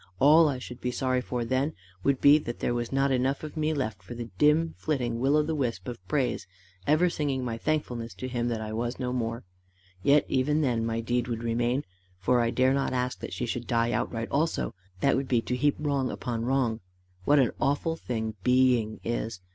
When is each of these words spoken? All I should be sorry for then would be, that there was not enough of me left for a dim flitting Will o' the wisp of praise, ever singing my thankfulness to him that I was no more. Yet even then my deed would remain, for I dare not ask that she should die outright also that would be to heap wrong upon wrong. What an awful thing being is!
All 0.19 0.49
I 0.49 0.57
should 0.57 0.81
be 0.81 0.89
sorry 0.89 1.21
for 1.21 1.45
then 1.45 1.73
would 2.03 2.19
be, 2.21 2.39
that 2.39 2.59
there 2.59 2.73
was 2.73 2.91
not 2.91 3.11
enough 3.11 3.43
of 3.43 3.55
me 3.55 3.71
left 3.71 4.01
for 4.01 4.13
a 4.13 4.23
dim 4.39 4.73
flitting 4.75 5.19
Will 5.19 5.37
o' 5.37 5.43
the 5.43 5.53
wisp 5.53 5.87
of 5.87 6.03
praise, 6.07 6.47
ever 6.87 7.07
singing 7.07 7.45
my 7.45 7.55
thankfulness 7.59 8.15
to 8.15 8.27
him 8.27 8.47
that 8.47 8.61
I 8.61 8.73
was 8.73 8.97
no 8.97 9.13
more. 9.13 9.43
Yet 10.01 10.25
even 10.27 10.61
then 10.61 10.83
my 10.87 11.01
deed 11.01 11.27
would 11.27 11.43
remain, 11.43 11.85
for 12.17 12.41
I 12.41 12.49
dare 12.49 12.73
not 12.73 12.93
ask 12.93 13.19
that 13.19 13.31
she 13.31 13.45
should 13.45 13.67
die 13.67 13.91
outright 13.91 14.29
also 14.31 14.73
that 15.01 15.15
would 15.15 15.27
be 15.27 15.39
to 15.41 15.55
heap 15.55 15.75
wrong 15.77 16.09
upon 16.09 16.45
wrong. 16.45 16.79
What 17.25 17.37
an 17.37 17.51
awful 17.61 17.95
thing 17.95 18.33
being 18.43 18.99
is! 19.03 19.39